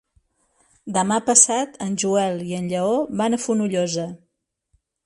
Demà 0.95 1.17
passat 1.27 1.77
en 1.89 1.99
Joel 2.05 2.43
i 2.53 2.59
en 2.63 2.73
Lleó 2.73 2.99
van 3.23 3.37
a 3.37 3.43
Fonollosa. 3.47 4.13